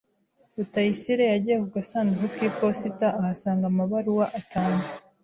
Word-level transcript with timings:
Rutayisire 0.55 1.23
yagiye 1.31 1.57
ku 1.61 1.67
gasanduku 1.75 2.25
k'iposita 2.35 3.07
ahasanga 3.19 3.63
amabaruwa 3.71 4.25
atanu. 4.39 4.81